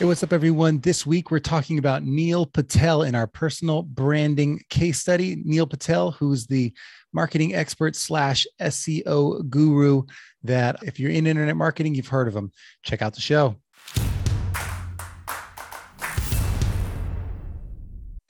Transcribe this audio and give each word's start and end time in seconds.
Hey, 0.00 0.06
what's 0.06 0.22
up, 0.22 0.32
everyone? 0.32 0.80
This 0.80 1.04
week 1.04 1.30
we're 1.30 1.40
talking 1.40 1.76
about 1.76 2.04
Neil 2.04 2.46
Patel 2.46 3.02
in 3.02 3.14
our 3.14 3.26
personal 3.26 3.82
branding 3.82 4.62
case 4.70 4.98
study. 4.98 5.42
Neil 5.44 5.66
Patel, 5.66 6.12
who's 6.12 6.46
the 6.46 6.72
marketing 7.12 7.54
expert 7.54 7.94
slash 7.94 8.46
SEO 8.62 9.46
guru 9.50 10.04
that 10.42 10.82
if 10.82 10.98
you're 10.98 11.10
in 11.10 11.26
internet 11.26 11.54
marketing, 11.54 11.94
you've 11.94 12.08
heard 12.08 12.28
of 12.28 12.34
him. 12.34 12.50
Check 12.82 13.02
out 13.02 13.14
the 13.14 13.20
show. 13.20 13.56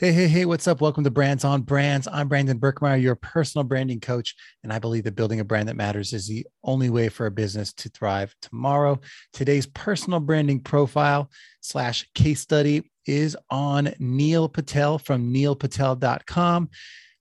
Hey, 0.00 0.12
hey, 0.12 0.28
hey, 0.28 0.46
what's 0.46 0.66
up? 0.66 0.80
Welcome 0.80 1.04
to 1.04 1.10
Brands 1.10 1.44
on 1.44 1.60
Brands. 1.60 2.08
I'm 2.10 2.26
Brandon 2.26 2.58
Birkmeyer, 2.58 3.02
your 3.02 3.16
personal 3.16 3.64
branding 3.64 4.00
coach. 4.00 4.34
And 4.64 4.72
I 4.72 4.78
believe 4.78 5.04
that 5.04 5.14
building 5.14 5.40
a 5.40 5.44
brand 5.44 5.68
that 5.68 5.76
matters 5.76 6.14
is 6.14 6.26
the 6.26 6.46
only 6.64 6.88
way 6.88 7.10
for 7.10 7.26
a 7.26 7.30
business 7.30 7.74
to 7.74 7.90
thrive 7.90 8.34
tomorrow. 8.40 8.98
Today's 9.34 9.66
personal 9.66 10.18
branding 10.18 10.60
profile 10.60 11.30
slash 11.60 12.08
case 12.14 12.40
study 12.40 12.90
is 13.04 13.36
on 13.50 13.92
Neil 13.98 14.48
Patel 14.48 14.98
from 14.98 15.34
neilpatel.com. 15.34 16.70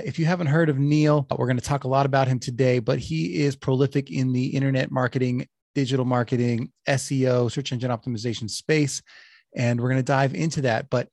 If 0.02 0.18
you 0.18 0.26
haven't 0.26 0.48
heard 0.48 0.70
of 0.70 0.80
Neil, 0.80 1.28
we're 1.38 1.48
going 1.48 1.58
to 1.58 1.62
talk 1.62 1.84
a 1.84 1.90
lot 1.90 2.06
about 2.06 2.30
him 2.30 2.40
today, 2.40 2.80
but 2.80 2.98
he 2.98 3.42
is 3.44 3.58
prolific 3.58 4.09
in 4.09 4.32
the 4.32 4.56
internet 4.56 4.90
marketing, 4.90 5.50
digital 5.76 6.06
marketing, 6.06 6.72
SEO, 6.88 7.52
search 7.52 7.73
engine 7.73 7.92
optimization 7.92 8.50
space. 8.50 9.02
And 9.54 9.82
we're 9.82 9.90
going 9.90 10.00
to 10.00 10.04
dive 10.04 10.34
into 10.34 10.62
that. 10.62 10.90
But 10.90 11.09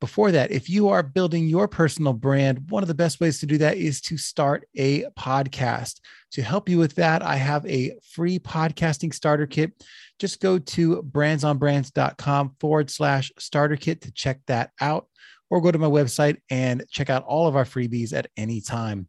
before 0.00 0.32
that, 0.32 0.50
if 0.50 0.70
you 0.70 0.88
are 0.88 1.02
building 1.02 1.46
your 1.46 1.68
personal 1.68 2.14
brand, 2.14 2.70
one 2.70 2.82
of 2.82 2.88
the 2.88 2.94
best 2.94 3.20
ways 3.20 3.38
to 3.40 3.46
do 3.46 3.58
that 3.58 3.76
is 3.76 4.00
to 4.02 4.16
start 4.16 4.66
a 4.74 5.04
podcast. 5.18 6.00
To 6.32 6.42
help 6.42 6.68
you 6.68 6.78
with 6.78 6.94
that, 6.94 7.22
I 7.22 7.36
have 7.36 7.66
a 7.66 7.96
free 8.14 8.38
podcasting 8.38 9.12
starter 9.12 9.46
kit. 9.46 9.72
Just 10.18 10.40
go 10.40 10.58
to 10.58 11.02
brandsonbrands.com 11.02 12.56
forward 12.58 12.90
slash 12.90 13.30
starter 13.38 13.76
kit 13.76 14.00
to 14.02 14.12
check 14.12 14.40
that 14.46 14.70
out, 14.80 15.06
or 15.50 15.60
go 15.60 15.70
to 15.70 15.78
my 15.78 15.88
website 15.88 16.38
and 16.48 16.84
check 16.90 17.10
out 17.10 17.24
all 17.24 17.46
of 17.46 17.56
our 17.56 17.64
freebies 17.64 18.12
at 18.12 18.28
any 18.36 18.60
time. 18.60 19.08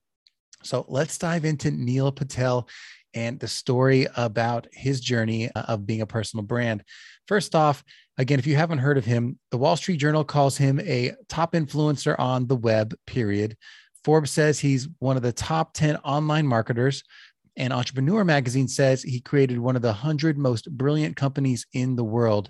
So 0.64 0.86
let's 0.90 1.18
dive 1.18 1.46
into 1.46 1.72
Neil 1.72 2.12
Patel 2.12 2.68
and 3.14 3.40
the 3.40 3.48
story 3.48 4.08
about 4.16 4.68
his 4.72 5.02
journey 5.02 5.50
uh, 5.54 5.62
of 5.64 5.86
being 5.86 6.02
a 6.02 6.06
personal 6.06 6.44
brand. 6.44 6.84
First 7.28 7.56
off, 7.56 7.84
again, 8.18 8.40
if 8.40 8.48
you 8.48 8.56
haven't 8.56 8.80
heard 8.80 8.98
of 8.98 9.06
him, 9.06 9.38
the 9.52 9.58
Wall 9.58 9.76
Street 9.76 9.98
Journal 9.98 10.24
calls 10.24 10.58
him 10.58 10.80
a 10.82 11.14
top 11.30 11.54
influencer 11.54 12.16
on 12.20 12.48
the 12.48 12.56
web, 12.56 12.94
period. 13.08 13.58
Forbes 14.04 14.32
says 14.32 14.60
he's 14.60 14.88
one 15.00 15.18
of 15.18 15.24
the 15.24 15.32
top 15.32 15.74
10 15.74 15.98
online 15.98 16.48
marketers. 16.48 17.04
And 17.58 17.74
Entrepreneur 17.74 18.24
magazine 18.24 18.68
says 18.68 19.04
he 19.04 19.20
created 19.20 19.60
one 19.60 19.76
of 19.76 19.82
the 19.82 19.90
100 19.90 20.38
most 20.38 20.72
brilliant 20.72 21.16
companies 21.16 21.66
in 21.74 21.96
the 21.96 22.04
world. 22.04 22.50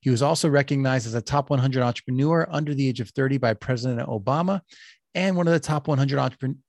He 0.00 0.10
was 0.10 0.22
also 0.22 0.48
recognized 0.48 1.06
as 1.06 1.14
a 1.14 1.22
top 1.22 1.50
100 1.50 1.82
entrepreneur 1.82 2.46
under 2.50 2.74
the 2.74 2.88
age 2.88 3.00
of 3.00 3.10
30 3.10 3.38
by 3.38 3.54
President 3.54 4.08
Obama 4.08 4.60
and 5.14 5.36
one 5.36 5.46
of 5.46 5.52
the 5.52 5.60
top 5.60 5.88
100 5.88 6.18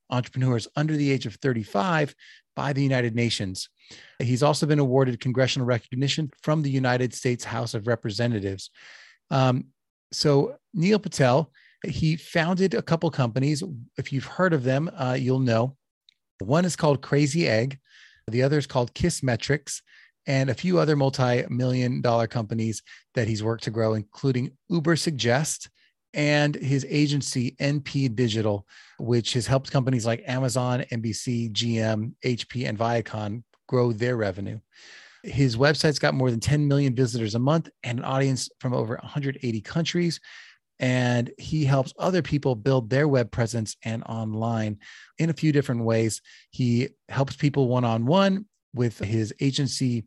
entrepreneurs 0.09 0.67
under 0.75 0.95
the 0.95 1.11
age 1.11 1.25
of 1.25 1.35
35 1.35 2.15
by 2.55 2.73
the 2.73 2.83
United 2.83 3.15
Nations. 3.15 3.69
He's 4.19 4.43
also 4.43 4.65
been 4.65 4.79
awarded 4.79 5.19
congressional 5.19 5.65
recognition 5.65 6.31
from 6.41 6.61
the 6.61 6.69
United 6.69 7.13
States 7.13 7.43
House 7.43 7.73
of 7.73 7.87
Representatives. 7.87 8.69
Um, 9.29 9.65
so, 10.11 10.57
Neil 10.73 10.99
Patel, 10.99 11.51
he 11.85 12.15
founded 12.15 12.73
a 12.73 12.81
couple 12.81 13.09
companies. 13.09 13.63
If 13.97 14.11
you've 14.11 14.25
heard 14.25 14.53
of 14.53 14.63
them, 14.63 14.89
uh, 14.95 15.17
you'll 15.19 15.39
know. 15.39 15.75
One 16.39 16.65
is 16.65 16.75
called 16.75 17.01
Crazy 17.01 17.47
Egg, 17.47 17.79
the 18.27 18.43
other 18.43 18.57
is 18.57 18.67
called 18.67 18.93
Kissmetrics, 18.93 19.81
and 20.27 20.49
a 20.49 20.55
few 20.55 20.79
other 20.79 20.95
multi 20.95 21.45
million 21.49 22.01
dollar 22.01 22.27
companies 22.27 22.81
that 23.15 23.27
he's 23.27 23.43
worked 23.43 23.63
to 23.63 23.71
grow, 23.71 23.93
including 23.93 24.51
Ubersuggest 24.71 25.69
and 26.13 26.55
his 26.55 26.85
agency, 26.89 27.55
NP 27.59 28.15
Digital, 28.15 28.67
which 28.99 29.33
has 29.33 29.47
helped 29.47 29.71
companies 29.71 30.05
like 30.05 30.23
Amazon, 30.27 30.83
NBC, 30.91 31.51
GM, 31.51 32.13
HP, 32.25 32.67
and 32.67 32.77
Viacom 32.77 33.43
grow 33.67 33.93
their 33.93 34.17
revenue. 34.17 34.59
His 35.23 35.55
website's 35.55 35.99
got 35.99 36.13
more 36.13 36.31
than 36.31 36.39
10 36.39 36.67
million 36.67 36.95
visitors 36.95 37.35
a 37.35 37.39
month 37.39 37.69
and 37.83 37.99
an 37.99 38.05
audience 38.05 38.49
from 38.59 38.73
over 38.73 38.95
180 38.95 39.61
countries. 39.61 40.19
And 40.79 41.31
he 41.37 41.63
helps 41.63 41.93
other 41.99 42.23
people 42.23 42.55
build 42.55 42.89
their 42.89 43.07
web 43.07 43.31
presence 43.31 43.77
and 43.83 44.03
online 44.05 44.79
in 45.19 45.29
a 45.29 45.33
few 45.33 45.51
different 45.51 45.83
ways. 45.83 46.21
He 46.49 46.89
helps 47.07 47.35
people 47.35 47.67
one 47.67 47.85
on 47.85 48.07
one 48.07 48.45
with 48.73 48.97
his 48.97 49.31
agency 49.39 50.05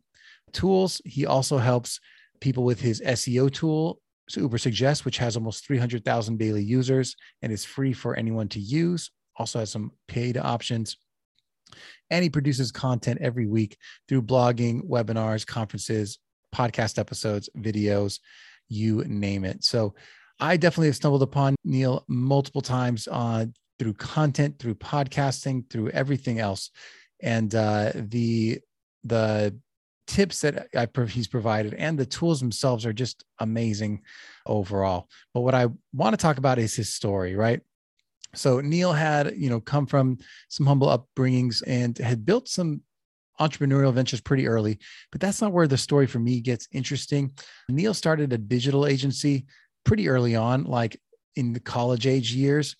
tools. 0.51 1.01
He 1.05 1.25
also 1.25 1.59
helps 1.59 2.01
people 2.41 2.65
with 2.65 2.81
his 2.81 3.01
SEO 3.01 3.51
tool 3.51 4.01
so 4.27 4.47
Ubersuggest, 4.47 5.05
which 5.05 5.17
has 5.19 5.35
almost 5.35 5.65
300,000 5.67 6.37
daily 6.37 6.63
users 6.63 7.15
and 7.41 7.51
is 7.51 7.63
free 7.63 7.93
for 7.93 8.15
anyone 8.15 8.47
to 8.49 8.59
use, 8.59 9.11
also 9.37 9.59
has 9.59 9.71
some 9.71 9.91
paid 10.07 10.37
options. 10.37 10.97
And 12.09 12.23
he 12.23 12.29
produces 12.29 12.71
content 12.71 13.19
every 13.21 13.47
week 13.47 13.77
through 14.07 14.23
blogging, 14.23 14.87
webinars, 14.87 15.45
conferences, 15.45 16.19
podcast 16.53 16.97
episodes, 16.97 17.49
videos, 17.57 18.19
you 18.69 19.03
name 19.05 19.45
it. 19.45 19.63
So 19.63 19.95
I 20.39 20.57
definitely 20.57 20.87
have 20.87 20.95
stumbled 20.95 21.23
upon 21.23 21.55
Neil 21.63 22.03
multiple 22.07 22.61
times 22.61 23.07
uh, 23.11 23.45
through 23.79 23.93
content, 23.93 24.59
through 24.59 24.75
podcasting, 24.75 25.69
through 25.69 25.89
everything 25.89 26.39
else. 26.39 26.71
And 27.21 27.53
uh, 27.53 27.91
the 27.95 28.59
the 29.03 29.57
tips 30.07 30.41
that 30.41 30.67
I, 30.75 30.87
he's 31.07 31.27
provided 31.27 31.73
and 31.73 31.97
the 31.97 32.05
tools 32.05 32.39
themselves 32.39 32.85
are 32.85 32.93
just 32.93 33.23
amazing 33.39 34.01
overall. 34.45 35.09
But 35.33 35.41
what 35.41 35.55
I 35.55 35.67
want 35.93 36.13
to 36.13 36.17
talk 36.17 36.37
about 36.37 36.59
is 36.59 36.75
his 36.75 36.93
story, 36.93 37.35
right? 37.35 37.61
So 38.33 38.59
Neil 38.59 38.93
had, 38.93 39.33
you 39.35 39.49
know, 39.49 39.59
come 39.59 39.85
from 39.85 40.17
some 40.49 40.65
humble 40.65 40.87
upbringings 40.87 41.63
and 41.65 41.97
had 41.97 42.25
built 42.25 42.47
some 42.47 42.81
entrepreneurial 43.39 43.93
ventures 43.93 44.21
pretty 44.21 44.47
early, 44.47 44.79
but 45.11 45.19
that's 45.19 45.41
not 45.41 45.51
where 45.51 45.67
the 45.67 45.77
story 45.77 46.07
for 46.07 46.19
me 46.19 46.39
gets 46.39 46.67
interesting. 46.71 47.31
Neil 47.69 47.93
started 47.93 48.31
a 48.33 48.37
digital 48.37 48.85
agency 48.85 49.45
pretty 49.83 50.07
early 50.07 50.35
on, 50.35 50.63
like 50.63 50.99
in 51.35 51.53
the 51.53 51.59
college 51.59 52.07
age 52.07 52.33
years, 52.33 52.75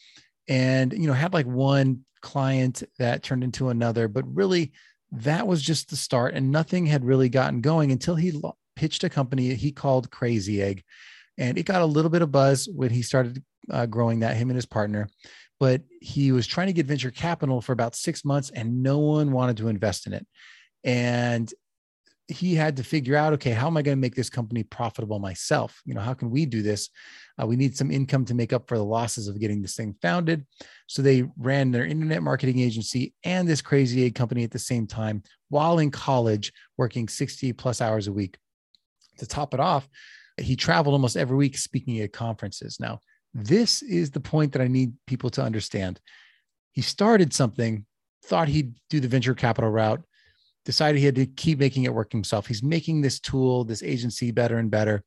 and 0.48 0.94
you 0.94 1.08
know, 1.08 1.14
had 1.14 1.34
like 1.34 1.46
one 1.46 2.02
client 2.22 2.84
that 3.00 3.24
turned 3.24 3.44
into 3.44 3.70
another, 3.70 4.08
but 4.08 4.24
really 4.34 4.72
that 5.12 5.48
was 5.48 5.62
just 5.62 5.90
the 5.90 5.96
start 5.96 6.34
and 6.34 6.52
nothing 6.52 6.86
had 6.86 7.06
really 7.06 7.30
gotten 7.30 7.62
going 7.62 7.92
until 7.92 8.16
he 8.16 8.42
pitched 8.76 9.04
a 9.04 9.10
company 9.10 9.54
he 9.54 9.72
called 9.72 10.12
crazy 10.12 10.62
egg 10.62 10.84
and 11.38 11.58
it 11.58 11.64
got 11.64 11.82
a 11.82 11.86
little 11.86 12.12
bit 12.12 12.22
of 12.22 12.32
buzz 12.32 12.68
when 12.74 12.90
he 12.90 13.02
started 13.02 13.44
uh, 13.72 13.86
growing 13.86 14.20
that 14.20 14.36
him 14.36 14.50
and 14.50 14.58
his 14.58 14.66
partner 14.66 15.08
but 15.60 15.82
he 16.02 16.32
was 16.32 16.48
trying 16.48 16.68
to 16.68 16.74
get 16.74 16.86
venture 16.86 17.12
capital 17.12 17.62
for 17.62 17.72
about 17.72 17.96
six 17.96 18.26
months 18.26 18.50
and 18.50 18.84
no 18.84 19.00
one 19.00 19.32
wanted 19.32 19.58
to 19.58 19.68
invest 19.68 20.08
in 20.08 20.14
it. 20.14 20.28
And 20.84 21.52
he 22.28 22.56
had 22.56 22.76
to 22.78 22.84
figure 22.84 23.16
out 23.16 23.34
okay 23.34 23.52
how 23.52 23.68
am 23.68 23.78
i 23.78 23.82
going 23.82 23.96
to 23.96 24.02
make 24.02 24.16
this 24.16 24.30
company 24.30 24.64
profitable 24.64 25.20
myself? 25.20 25.82
You 25.86 25.94
know 25.94 26.02
how 26.02 26.14
can 26.14 26.30
we 26.30 26.46
do 26.46 26.62
this? 26.62 26.90
Uh, 27.40 27.46
we 27.46 27.56
need 27.56 27.78
some 27.78 27.92
income 27.92 28.26
to 28.26 28.34
make 28.34 28.54
up 28.54 28.68
for 28.68 28.78
the 28.78 28.84
losses 28.84 29.28
of 29.28 29.40
getting 29.40 29.62
this 29.62 29.76
thing 29.76 29.96
founded. 30.02 30.46
So 30.88 31.02
they 31.02 31.26
ran 31.38 31.72
their 31.72 31.86
internet 31.86 32.24
marketing 32.24 32.60
agency 32.60 33.14
and 33.24 33.48
this 33.48 33.62
crazy 33.62 34.06
egg 34.06 34.16
company 34.16 34.44
at 34.44 34.52
the 34.52 34.60
same 34.60 34.88
time 34.88 35.24
while 35.50 35.80
in 35.80 35.92
college 35.92 36.52
working 36.78 37.08
60 37.08 37.54
plus 37.54 37.82
hours 37.82 38.08
a 38.08 38.14
week. 38.14 38.38
To 39.20 39.26
top 39.26 39.54
it 39.54 39.60
off 39.60 39.88
he 40.38 40.56
traveled 40.56 40.94
almost 40.94 41.16
every 41.16 41.38
week 41.38 41.58
speaking 41.58 42.00
at 42.02 42.14
conferences. 42.14 42.80
Now 42.80 43.00
this 43.34 43.82
is 43.82 44.12
the 44.12 44.20
point 44.20 44.54
that 44.54 44.62
i 44.62 44.68
need 44.68 44.94
people 45.08 45.30
to 45.32 45.44
understand. 45.44 46.00
He 46.72 46.82
started 46.82 47.34
something 47.34 47.86
thought 48.24 48.48
he'd 48.48 48.74
do 48.90 49.00
the 49.00 49.08
venture 49.08 49.36
capital 49.36 49.70
route 49.70 50.04
decided 50.66 51.00
he 51.00 51.06
had 51.06 51.16
to 51.16 51.26
keep 51.26 51.60
making 51.60 51.84
it 51.84 51.94
work 51.94 52.12
himself. 52.12 52.48
He's 52.48 52.64
making 52.64 53.02
this 53.02 53.20
tool, 53.20 53.64
this 53.64 53.84
agency 53.84 54.32
better 54.32 54.58
and 54.58 54.72
better. 54.72 55.04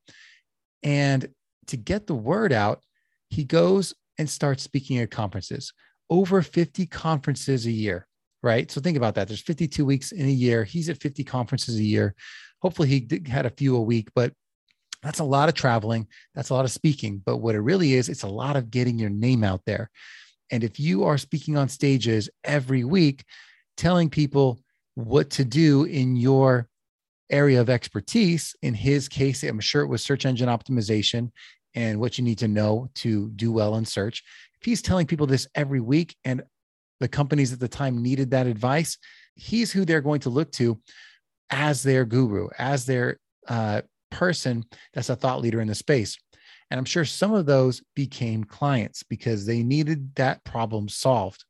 And 0.83 1.27
to 1.67 1.77
get 1.77 2.07
the 2.07 2.15
word 2.15 2.53
out, 2.53 2.81
he 3.29 3.43
goes 3.43 3.93
and 4.17 4.29
starts 4.29 4.63
speaking 4.63 4.97
at 4.97 5.11
conferences, 5.11 5.73
over 6.09 6.41
50 6.41 6.87
conferences 6.87 7.65
a 7.65 7.71
year, 7.71 8.07
right? 8.41 8.71
So 8.71 8.81
think 8.81 8.97
about 8.97 9.15
that. 9.15 9.27
There's 9.27 9.41
52 9.41 9.85
weeks 9.85 10.11
in 10.11 10.25
a 10.25 10.31
year. 10.31 10.63
He's 10.63 10.89
at 10.89 11.01
50 11.01 11.23
conferences 11.23 11.75
a 11.75 11.83
year. 11.83 12.15
Hopefully, 12.61 12.87
he 12.87 13.07
had 13.27 13.45
a 13.45 13.51
few 13.51 13.75
a 13.77 13.81
week, 13.81 14.09
but 14.15 14.33
that's 15.01 15.19
a 15.19 15.23
lot 15.23 15.47
of 15.47 15.55
traveling. 15.55 16.07
That's 16.35 16.49
a 16.49 16.53
lot 16.53 16.65
of 16.65 16.71
speaking. 16.71 17.21
But 17.25 17.37
what 17.37 17.55
it 17.55 17.61
really 17.61 17.93
is, 17.93 18.09
it's 18.09 18.23
a 18.23 18.27
lot 18.27 18.57
of 18.57 18.71
getting 18.71 18.99
your 18.99 19.09
name 19.09 19.43
out 19.43 19.61
there. 19.65 19.89
And 20.51 20.63
if 20.63 20.79
you 20.79 21.05
are 21.05 21.17
speaking 21.17 21.57
on 21.57 21.69
stages 21.69 22.29
every 22.43 22.83
week, 22.83 23.23
telling 23.77 24.09
people, 24.09 24.59
what 25.05 25.29
to 25.31 25.45
do 25.45 25.85
in 25.85 26.15
your 26.15 26.67
area 27.29 27.61
of 27.61 27.69
expertise. 27.69 28.55
In 28.61 28.73
his 28.73 29.07
case, 29.07 29.43
I'm 29.43 29.59
sure 29.59 29.81
it 29.83 29.87
was 29.87 30.03
search 30.03 30.25
engine 30.25 30.49
optimization 30.49 31.31
and 31.75 31.99
what 31.99 32.17
you 32.17 32.23
need 32.23 32.39
to 32.39 32.47
know 32.47 32.89
to 32.95 33.29
do 33.31 33.51
well 33.51 33.75
in 33.75 33.85
search. 33.85 34.23
If 34.59 34.65
he's 34.65 34.81
telling 34.81 35.07
people 35.07 35.27
this 35.27 35.47
every 35.55 35.79
week 35.79 36.15
and 36.25 36.43
the 36.99 37.07
companies 37.07 37.53
at 37.53 37.59
the 37.59 37.67
time 37.67 38.01
needed 38.01 38.31
that 38.31 38.47
advice, 38.47 38.97
he's 39.35 39.71
who 39.71 39.85
they're 39.85 40.01
going 40.01 40.21
to 40.21 40.29
look 40.29 40.51
to 40.53 40.79
as 41.49 41.81
their 41.81 42.05
guru, 42.05 42.49
as 42.57 42.85
their 42.85 43.17
uh, 43.47 43.81
person 44.11 44.65
that's 44.93 45.09
a 45.09 45.15
thought 45.15 45.41
leader 45.41 45.61
in 45.61 45.67
the 45.67 45.75
space. 45.75 46.17
And 46.71 46.77
I'm 46.77 46.85
sure 46.85 47.05
some 47.05 47.33
of 47.33 47.45
those 47.45 47.81
became 47.95 48.43
clients 48.43 49.03
because 49.03 49.45
they 49.45 49.63
needed 49.63 50.13
that 50.15 50.43
problem 50.43 50.89
solved. 50.89 51.45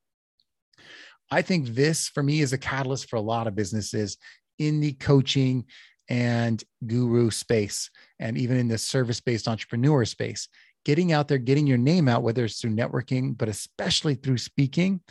I 1.31 1.41
think 1.41 1.69
this 1.69 2.07
for 2.09 2.23
me 2.23 2.41
is 2.41 2.53
a 2.53 2.57
catalyst 2.57 3.09
for 3.09 3.17
a 3.17 3.21
lot 3.21 3.47
of 3.47 3.55
businesses 3.55 4.17
in 4.57 4.79
the 4.79 4.93
coaching 4.93 5.65
and 6.09 6.63
guru 6.85 7.29
space, 7.29 7.89
and 8.19 8.37
even 8.37 8.57
in 8.57 8.67
the 8.67 8.77
service 8.77 9.21
based 9.21 9.47
entrepreneur 9.47 10.05
space. 10.05 10.47
Getting 10.85 11.11
out 11.11 11.27
there, 11.27 11.37
getting 11.37 11.67
your 11.67 11.77
name 11.77 12.07
out, 12.07 12.23
whether 12.23 12.45
it's 12.45 12.59
through 12.59 12.75
networking, 12.75 13.37
but 13.37 13.49
especially 13.49 14.15
through 14.15 14.37
speaking, 14.39 15.01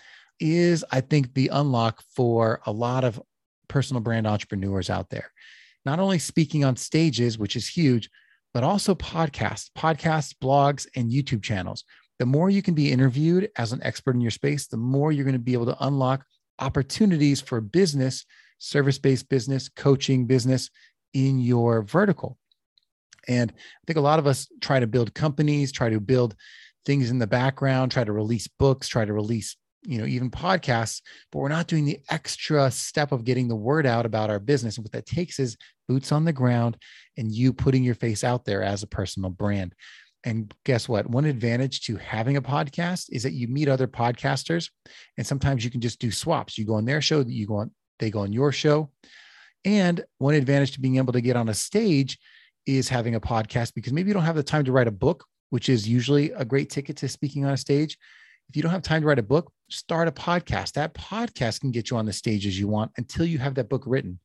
is, 0.40 0.84
I 0.90 1.00
think, 1.00 1.34
the 1.34 1.48
unlock 1.48 2.02
for 2.14 2.60
a 2.66 2.72
lot 2.72 3.04
of 3.04 3.20
personal 3.68 4.00
brand 4.00 4.26
entrepreneurs 4.26 4.90
out 4.90 5.10
there. 5.10 5.30
Not 5.84 6.00
only 6.00 6.18
speaking 6.18 6.64
on 6.64 6.76
stages, 6.76 7.38
which 7.38 7.54
is 7.54 7.68
huge, 7.68 8.10
but 8.54 8.64
also 8.64 8.94
podcasts, 8.94 9.70
podcasts, 9.76 10.34
blogs, 10.42 10.86
and 10.96 11.10
YouTube 11.10 11.42
channels. 11.42 11.84
The 12.18 12.26
more 12.26 12.50
you 12.50 12.62
can 12.62 12.74
be 12.74 12.90
interviewed 12.90 13.50
as 13.56 13.72
an 13.72 13.82
expert 13.82 14.14
in 14.14 14.20
your 14.20 14.30
space, 14.30 14.66
the 14.66 14.76
more 14.76 15.12
you're 15.12 15.24
going 15.24 15.34
to 15.34 15.38
be 15.38 15.52
able 15.52 15.66
to 15.66 15.84
unlock 15.84 16.24
opportunities 16.58 17.40
for 17.40 17.60
business, 17.60 18.24
service 18.58 18.98
based 18.98 19.28
business, 19.28 19.68
coaching 19.68 20.26
business 20.26 20.70
in 21.14 21.38
your 21.38 21.82
vertical. 21.82 22.36
And 23.28 23.52
I 23.52 23.82
think 23.86 23.98
a 23.98 24.02
lot 24.02 24.18
of 24.18 24.26
us 24.26 24.48
try 24.60 24.80
to 24.80 24.86
build 24.86 25.14
companies, 25.14 25.70
try 25.70 25.90
to 25.90 26.00
build 26.00 26.34
things 26.84 27.10
in 27.10 27.18
the 27.18 27.26
background, 27.26 27.92
try 27.92 28.04
to 28.04 28.12
release 28.12 28.48
books, 28.48 28.88
try 28.88 29.04
to 29.04 29.12
release 29.12 29.56
you 29.82 29.98
know 29.98 30.06
even 30.06 30.30
podcasts 30.30 31.02
but 31.30 31.38
we're 31.38 31.48
not 31.48 31.68
doing 31.68 31.84
the 31.84 32.00
extra 32.10 32.70
step 32.70 33.12
of 33.12 33.24
getting 33.24 33.46
the 33.46 33.54
word 33.54 33.86
out 33.86 34.04
about 34.04 34.28
our 34.28 34.40
business 34.40 34.76
and 34.76 34.84
what 34.84 34.92
that 34.92 35.06
takes 35.06 35.38
is 35.38 35.56
boots 35.86 36.10
on 36.10 36.24
the 36.24 36.32
ground 36.32 36.76
and 37.16 37.32
you 37.32 37.52
putting 37.52 37.84
your 37.84 37.94
face 37.94 38.24
out 38.24 38.44
there 38.44 38.62
as 38.62 38.82
a 38.82 38.88
personal 38.88 39.30
brand 39.30 39.72
and 40.28 40.52
guess 40.64 40.88
what 40.88 41.08
one 41.08 41.24
advantage 41.24 41.80
to 41.80 41.96
having 41.96 42.36
a 42.36 42.42
podcast 42.42 43.06
is 43.10 43.22
that 43.22 43.32
you 43.32 43.48
meet 43.48 43.68
other 43.68 43.88
podcasters 43.88 44.70
and 45.16 45.26
sometimes 45.26 45.64
you 45.64 45.70
can 45.70 45.80
just 45.80 45.98
do 45.98 46.10
swaps 46.10 46.58
you 46.58 46.66
go 46.66 46.74
on 46.74 46.84
their 46.84 47.00
show 47.00 47.24
you 47.26 47.46
go 47.46 47.56
on 47.56 47.70
they 47.98 48.10
go 48.10 48.20
on 48.20 48.32
your 48.32 48.52
show 48.52 48.90
and 49.64 50.04
one 50.18 50.34
advantage 50.34 50.72
to 50.72 50.80
being 50.80 50.96
able 50.96 51.12
to 51.12 51.20
get 51.20 51.36
on 51.36 51.48
a 51.48 51.54
stage 51.54 52.18
is 52.66 52.88
having 52.88 53.14
a 53.14 53.20
podcast 53.20 53.72
because 53.74 53.92
maybe 53.92 54.08
you 54.08 54.14
don't 54.14 54.22
have 54.22 54.36
the 54.36 54.42
time 54.42 54.64
to 54.64 54.72
write 54.72 54.88
a 54.88 54.92
book 54.92 55.24
which 55.50 55.70
is 55.70 55.88
usually 55.88 56.30
a 56.32 56.44
great 56.44 56.68
ticket 56.68 56.96
to 56.96 57.08
speaking 57.08 57.46
on 57.46 57.52
a 57.52 57.56
stage 57.56 57.96
if 58.48 58.56
you 58.56 58.62
don't 58.62 58.72
have 58.72 58.82
time 58.82 59.02
to 59.02 59.06
write 59.06 59.18
a 59.18 59.22
book, 59.22 59.52
start 59.68 60.08
a 60.08 60.10
podcast. 60.10 60.72
That 60.72 60.94
podcast 60.94 61.60
can 61.60 61.70
get 61.70 61.90
you 61.90 61.98
on 61.98 62.06
the 62.06 62.14
stages 62.14 62.58
you 62.58 62.66
want 62.66 62.90
until 62.96 63.26
you 63.26 63.36
have 63.38 63.54
that 63.56 63.68
book 63.68 63.82
written. 63.84 64.18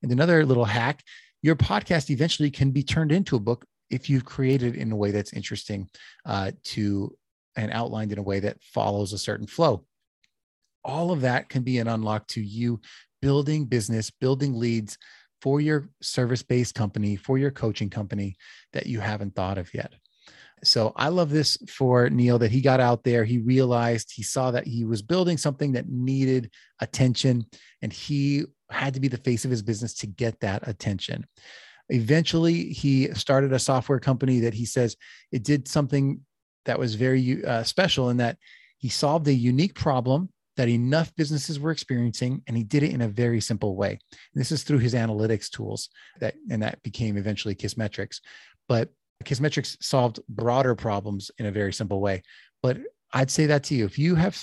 And 0.00 0.12
another 0.12 0.46
little 0.46 0.64
hack 0.64 1.02
your 1.42 1.56
podcast 1.56 2.08
eventually 2.08 2.50
can 2.50 2.70
be 2.70 2.82
turned 2.82 3.12
into 3.12 3.36
a 3.36 3.40
book 3.40 3.66
if 3.90 4.08
you've 4.08 4.24
created 4.24 4.76
in 4.76 4.92
a 4.92 4.96
way 4.96 5.10
that's 5.10 5.32
interesting 5.32 5.88
uh, 6.26 6.52
to 6.64 7.14
and 7.56 7.72
outlined 7.72 8.12
in 8.12 8.18
a 8.18 8.22
way 8.22 8.40
that 8.40 8.62
follows 8.62 9.12
a 9.12 9.18
certain 9.18 9.46
flow. 9.46 9.84
All 10.84 11.12
of 11.12 11.22
that 11.22 11.48
can 11.48 11.62
be 11.62 11.78
an 11.78 11.88
unlock 11.88 12.26
to 12.28 12.42
you 12.42 12.80
building 13.22 13.64
business, 13.64 14.10
building 14.10 14.54
leads 14.54 14.98
for 15.40 15.60
your 15.60 15.88
service 16.02 16.42
based 16.42 16.74
company, 16.74 17.16
for 17.16 17.38
your 17.38 17.50
coaching 17.50 17.90
company 17.90 18.36
that 18.72 18.86
you 18.86 19.00
haven't 19.00 19.34
thought 19.34 19.58
of 19.58 19.72
yet. 19.72 19.94
So 20.62 20.92
I 20.96 21.08
love 21.08 21.30
this 21.30 21.58
for 21.68 22.08
Neil 22.08 22.38
that 22.38 22.50
he 22.50 22.60
got 22.60 22.80
out 22.80 23.04
there. 23.04 23.24
He 23.24 23.38
realized 23.38 24.12
he 24.12 24.22
saw 24.22 24.50
that 24.50 24.66
he 24.66 24.84
was 24.84 25.02
building 25.02 25.36
something 25.36 25.72
that 25.72 25.88
needed 25.88 26.50
attention, 26.80 27.44
and 27.82 27.92
he 27.92 28.44
had 28.70 28.94
to 28.94 29.00
be 29.00 29.08
the 29.08 29.18
face 29.18 29.44
of 29.44 29.50
his 29.50 29.62
business 29.62 29.94
to 29.94 30.06
get 30.06 30.40
that 30.40 30.66
attention. 30.66 31.26
Eventually, 31.88 32.70
he 32.70 33.12
started 33.14 33.52
a 33.52 33.58
software 33.58 34.00
company 34.00 34.40
that 34.40 34.54
he 34.54 34.64
says 34.64 34.96
it 35.32 35.44
did 35.44 35.68
something 35.68 36.20
that 36.64 36.78
was 36.78 36.94
very 36.94 37.44
uh, 37.44 37.62
special 37.62 38.10
in 38.10 38.16
that 38.18 38.38
he 38.78 38.88
solved 38.88 39.28
a 39.28 39.32
unique 39.32 39.74
problem 39.74 40.30
that 40.56 40.68
enough 40.68 41.14
businesses 41.16 41.58
were 41.58 41.72
experiencing 41.72 42.42
and 42.46 42.56
he 42.56 42.62
did 42.62 42.82
it 42.82 42.92
in 42.92 43.02
a 43.02 43.08
very 43.08 43.40
simple 43.40 43.74
way 43.76 43.90
and 43.90 44.40
this 44.40 44.52
is 44.52 44.62
through 44.62 44.78
his 44.78 44.94
analytics 44.94 45.50
tools 45.50 45.88
that 46.20 46.36
and 46.48 46.62
that 46.62 46.80
became 46.82 47.16
eventually 47.16 47.56
kissmetrics 47.56 48.20
but 48.68 48.88
Kissmetrics 49.24 49.76
solved 49.82 50.20
broader 50.28 50.74
problems 50.74 51.30
in 51.38 51.46
a 51.46 51.52
very 51.52 51.72
simple 51.72 52.00
way. 52.00 52.22
But 52.62 52.78
I'd 53.12 53.30
say 53.30 53.46
that 53.46 53.64
to 53.64 53.74
you. 53.74 53.84
If 53.84 53.98
you 53.98 54.14
have 54.14 54.40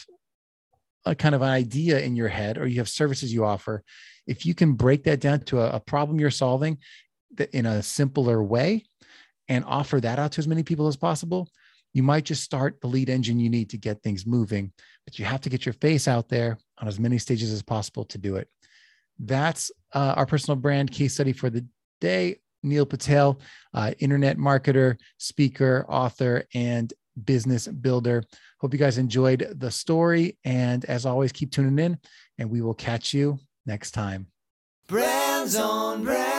a 1.05 1.15
kind 1.15 1.35
of 1.35 1.41
an 1.41 1.49
idea 1.49 1.99
in 1.99 2.15
your 2.15 2.27
head 2.27 2.57
or 2.57 2.67
you 2.67 2.79
have 2.79 2.89
services 2.89 3.33
you 3.33 3.43
offer, 3.43 3.83
if 4.27 4.45
you 4.45 4.53
can 4.53 4.73
break 4.73 5.03
that 5.05 5.19
down 5.19 5.41
to 5.41 5.59
a, 5.59 5.71
a 5.71 5.79
problem 5.79 6.19
you're 6.19 6.31
solving 6.31 6.77
in 7.53 7.65
a 7.65 7.81
simpler 7.81 8.43
way 8.43 8.85
and 9.47 9.65
offer 9.65 9.99
that 9.99 10.19
out 10.19 10.33
to 10.33 10.39
as 10.39 10.47
many 10.47 10.63
people 10.63 10.87
as 10.87 10.95
possible, 10.95 11.49
you 11.93 12.03
might 12.03 12.23
just 12.23 12.43
start 12.43 12.79
the 12.81 12.87
lead 12.87 13.09
engine 13.09 13.39
you 13.39 13.49
need 13.49 13.69
to 13.69 13.77
get 13.77 14.01
things 14.01 14.25
moving. 14.25 14.71
But 15.05 15.19
you 15.19 15.25
have 15.25 15.41
to 15.41 15.49
get 15.49 15.65
your 15.65 15.73
face 15.73 16.07
out 16.07 16.29
there 16.29 16.57
on 16.77 16.87
as 16.87 16.99
many 16.99 17.17
stages 17.17 17.51
as 17.51 17.61
possible 17.61 18.05
to 18.05 18.17
do 18.17 18.37
it. 18.37 18.47
That's 19.19 19.71
uh, 19.93 20.13
our 20.15 20.25
personal 20.25 20.55
brand 20.55 20.91
case 20.91 21.13
study 21.13 21.33
for 21.33 21.49
the 21.49 21.65
day. 21.99 22.37
Neil 22.63 22.85
Patel, 22.85 23.39
uh, 23.73 23.91
internet 23.99 24.37
marketer, 24.37 24.97
speaker, 25.17 25.83
author, 25.89 26.43
and 26.53 26.93
business 27.25 27.67
builder. 27.67 28.23
Hope 28.59 28.73
you 28.73 28.79
guys 28.79 28.99
enjoyed 28.99 29.55
the 29.57 29.71
story. 29.71 30.37
And 30.45 30.85
as 30.85 31.05
always, 31.05 31.31
keep 31.31 31.51
tuning 31.51 31.83
in, 31.83 31.97
and 32.37 32.51
we 32.51 32.61
will 32.61 32.75
catch 32.75 33.13
you 33.13 33.39
next 33.65 33.91
time. 33.91 34.27
Brands 34.87 35.55
on 35.55 36.03
Brands. 36.03 36.30